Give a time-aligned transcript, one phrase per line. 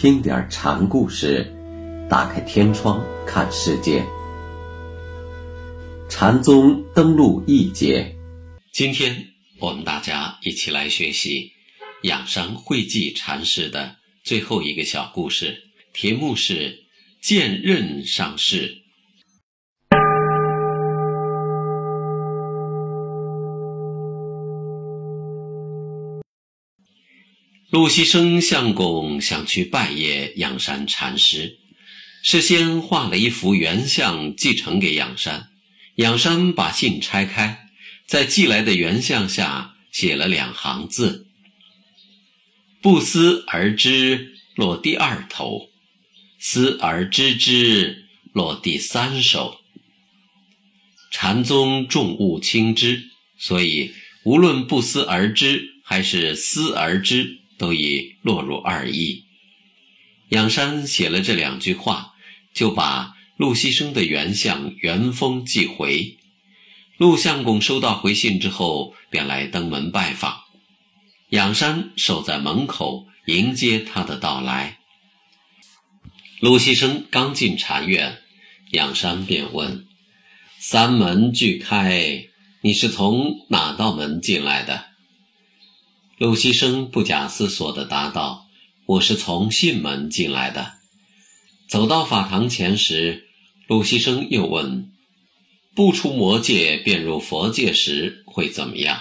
[0.00, 1.44] 听点禅故事，
[2.08, 4.02] 打开天窗看世界。
[6.08, 8.16] 禅宗登陆一节，
[8.72, 9.14] 今天
[9.58, 11.52] 我们大家一起来学习
[12.04, 13.94] 养生慧寂禅师的
[14.24, 16.82] 最后一个小故事，题目是
[17.20, 18.79] “剑刃上市”。
[27.70, 31.58] 陆西生相公想去拜谒仰山禅师，
[32.20, 35.50] 事先画了一幅原像寄呈给仰山。
[35.94, 37.68] 仰山把信拆开，
[38.06, 41.28] 在寄来的原像下写了两行字
[42.82, 45.68] ：“不思而知”落第二头
[46.40, 49.60] ，“思而知之”落第三首。
[51.12, 53.92] 禅宗重物轻知，所以
[54.24, 57.36] 无论不思而知还是思而知。
[57.60, 59.26] 都已落入二意。
[60.30, 62.14] 仰山写了这两句话，
[62.54, 66.16] 就把陆西生的原相原封寄回。
[66.96, 70.40] 陆相公收到回信之后，便来登门拜访。
[71.28, 74.78] 仰山守在门口迎接他的到来。
[76.40, 78.20] 陆西生刚进禅院，
[78.70, 79.86] 仰山便问
[80.58, 82.24] ：“三门俱开，
[82.62, 84.86] 你是从哪道门进来的？”
[86.20, 88.46] 陆西生不假思索地答道
[88.84, 90.74] ：“我是从信门进来的。”
[91.66, 93.26] 走到法堂前时，
[93.66, 94.92] 陆西生又问
[95.74, 99.00] ：“不出魔界便入佛界时会怎么样？”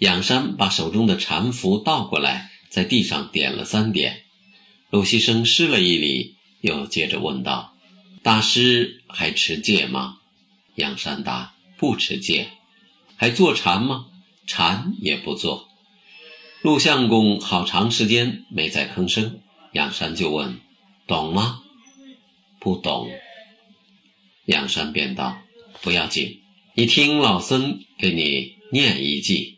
[0.00, 4.24] 仰山把手中的禅符倒过来，在地上点了三点。
[4.90, 7.74] 陆西生施了一礼，又接着问道
[8.22, 10.18] ：“大师还持戒吗？”
[10.76, 12.50] 仰山答：“不持戒。
[13.16, 14.08] ”“还坐禅吗
[14.46, 15.66] ？”“禅也不坐。”
[16.62, 19.40] 陆相公好长时间没再吭声，
[19.72, 20.60] 仰山就问
[21.08, 21.62] ：“懂吗
[22.60, 23.08] ？”“不懂。”
[24.44, 25.38] 仰山便道
[25.80, 26.42] ：“不要紧，
[26.74, 29.56] 你听老僧给你念一记：‘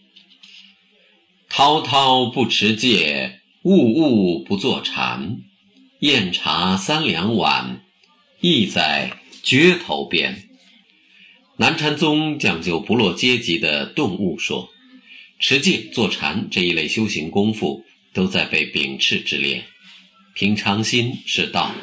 [1.50, 5.40] 滔滔不持戒，物物不坐禅。
[5.98, 7.84] 宴茶三两碗，
[8.40, 10.48] 意在撅头边。’
[11.58, 14.68] 南禅宗讲究不落阶级的顿悟说。”
[15.42, 19.64] 持戒、坐禅这一类修行功夫，都在被秉持之列。
[20.34, 21.74] 平常心是道，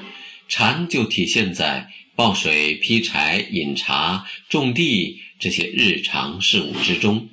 [0.48, 7.28] 禅就体现在抱水、劈柴、饮茶、种地这些日常事务之中。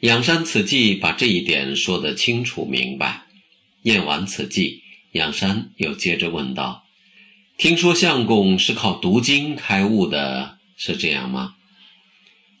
[0.00, 3.22] 仰山此记把这一点说得清楚明白。
[3.82, 4.82] 念完此记，
[5.12, 6.84] 仰山又接着问道
[7.56, 11.54] ：“听说相公是靠读经开悟的，是这样吗？”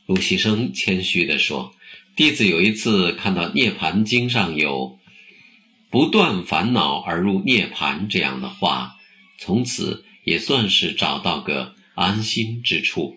[0.06, 1.74] 陆西生谦虚地说。
[2.16, 5.00] 弟子有一次看到《涅盘经》上有
[5.90, 8.94] “不断烦恼而入涅盘”这样的话，
[9.36, 13.16] 从此也算是找到个安心之处。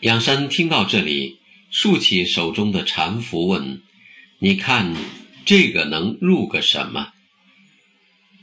[0.00, 1.40] 仰山听到这里，
[1.70, 3.82] 竖起手中的禅符问
[4.40, 4.94] ：“你看
[5.44, 7.12] 这个能入个什么？”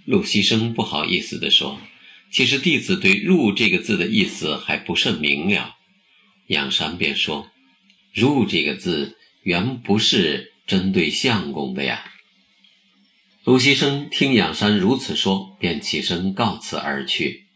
[0.06, 1.82] 陆西生不好意思地说
[2.30, 5.78] ：“其实弟子对‘入’这个字的意思还不甚明了。”
[6.46, 7.50] 仰山便说
[8.14, 12.06] ：“入这个字。”原不是针对相公的呀。
[13.44, 17.48] 卢西生听仰山如此说，便起身告辞而去。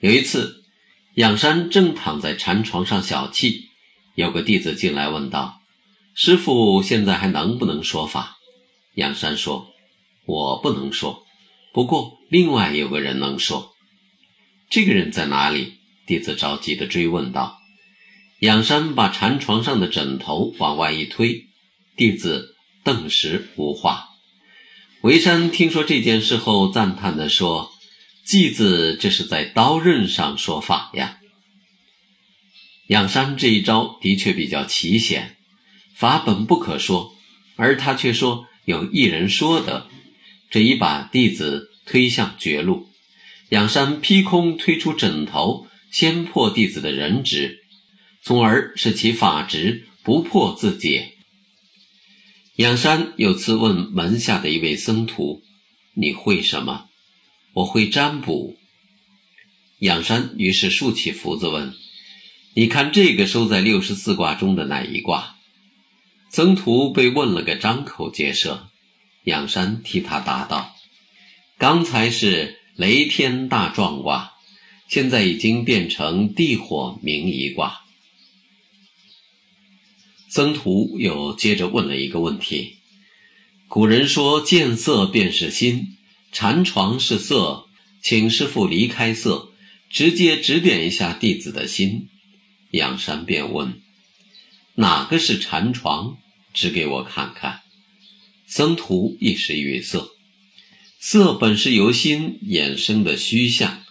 [0.00, 0.64] 有一次，
[1.14, 3.62] 仰山正躺在禅床上小憩，
[4.14, 5.60] 有个弟子进来问道
[6.14, 8.36] ：“师傅现在还能不能说法？”
[8.94, 9.68] 仰山说
[10.26, 11.24] ：“我不能说，
[11.72, 13.72] 不过另外有个人能说。”
[14.68, 15.74] 这个人在哪里？
[16.06, 17.56] 弟子着急地追问道。
[18.40, 21.46] 仰山把禅床上的枕头往外一推，
[21.96, 22.54] 弟子
[22.84, 24.10] 顿时无话。
[25.00, 27.72] 维山听说这件事后，赞叹地说
[28.26, 31.18] ：“继子这是在刀刃上说法呀。”
[32.88, 35.38] 仰山这一招的确比较奇险，
[35.94, 37.14] 法本不可说，
[37.56, 39.88] 而他却说有一人说的，
[40.50, 42.90] 这一把弟子推向绝路。
[43.48, 47.62] 仰山劈空推出枕头，先破弟子的人质。
[48.26, 51.12] 从而使其法执不破自解。
[52.56, 55.44] 仰山有次问门下的一位僧徒
[55.94, 56.88] ：“你会什么
[57.54, 58.56] ？”“我会占卜。”
[59.78, 61.72] 仰山于是竖起福子问
[62.56, 65.36] ：“你看这个收在六十四卦中的哪一卦？”
[66.28, 68.70] 僧徒被问了个张口结舌。
[69.22, 70.74] 仰山替他答道
[71.58, 74.32] ：“刚才是雷天大壮卦，
[74.88, 77.82] 现在已经变成地火明夷卦。”
[80.36, 82.76] 僧徒又接着问了一个问题
[83.68, 85.96] ：“古人说见色便是心，
[86.30, 87.64] 禅床是色，
[88.02, 89.54] 请师傅离开色，
[89.88, 92.10] 直接指点一下弟子的心。
[92.72, 93.80] 仰山便问
[94.76, 96.18] ：“哪个是禅床？
[96.52, 97.62] 指给我看看。”
[98.46, 100.06] 僧徒一时语塞。
[101.00, 103.82] 色本是由心衍生的虚相，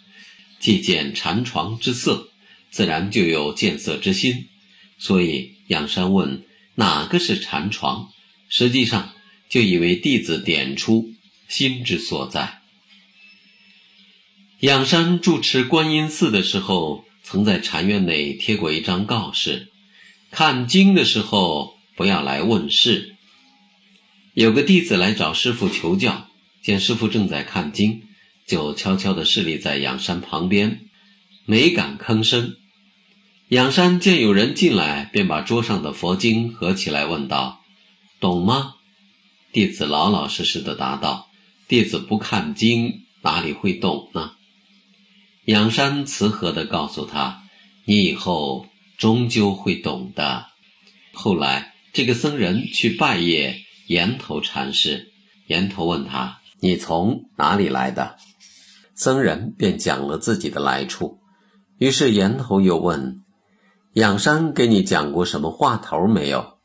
[0.60, 2.30] 既见禅床之色，
[2.70, 4.50] 自然就有见色之心。
[5.00, 6.44] 所以仰山问
[6.76, 8.10] 哪个是禅床，
[8.50, 9.14] 实际上
[9.50, 11.14] 就以为弟子点出
[11.48, 12.62] 心之所在。
[14.62, 17.06] 仰山住持观音寺的时候。
[17.28, 19.72] 曾在禅院内贴过一张告示：
[20.30, 23.16] 看经的时候不要来问事。
[24.36, 26.30] 有个弟子来找师傅求教，
[26.62, 28.04] 见师傅正在看经，
[28.46, 30.82] 就悄悄地侍立在仰山旁边，
[31.48, 32.58] 没敢吭声。
[33.50, 37.62] 仰山见有人进来，便把桌上的佛经合起来，问道
[38.20, 38.74] ：“懂吗？”
[39.54, 41.30] 弟子老老实实的答道
[41.70, 44.32] ：“弟子不看经，哪里会懂呢？”
[45.46, 47.44] 仰山慈和地告诉他
[47.86, 48.66] ：“你以后
[48.98, 50.48] 终究会懂的。”
[51.14, 55.14] 后来，这个僧人去拜谒岩头禅师，
[55.46, 58.18] 岩头问他：“你从哪里来的？”
[58.96, 61.20] 僧人便讲了自己的来处。
[61.78, 63.22] 于是岩头又问
[63.96, 66.58] ：“仰山给你讲过什么话头没有？”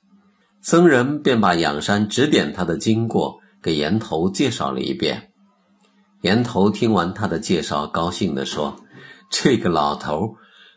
[0.63, 5.31] 僧人便把仰山指点他的经过给岩头介绍了一遍。
[6.21, 8.77] 岩头听完他的介绍，高兴地说
[9.31, 10.35] ：“这个老头，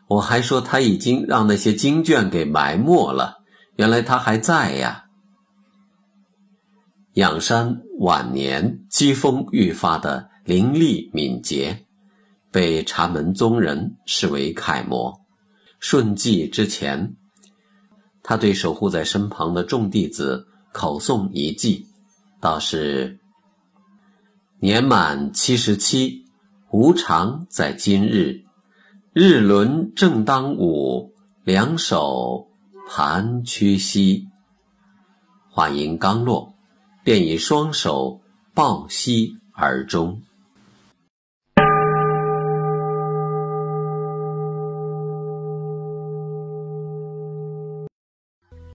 [0.07, 3.39] 我还说他已经让那些经卷给埋没了，
[3.75, 5.03] 原来他还在呀。”
[7.15, 11.85] 仰山晚年机锋愈发的凌厉敏捷，
[12.51, 15.22] 被禅门宗人视为楷模。
[15.83, 17.17] 顺寂之前，
[18.23, 21.85] 他对守护在身旁的众弟子口诵一记，
[22.39, 23.19] 道是。
[24.59, 26.23] 年满七十七，
[26.71, 28.45] 无常在今日。
[29.11, 31.11] 日轮正当午，
[31.43, 32.47] 两手
[32.89, 34.29] 盘屈膝。
[35.49, 36.55] 话音刚落，
[37.03, 38.21] 便以双手
[38.53, 40.21] 抱膝而终。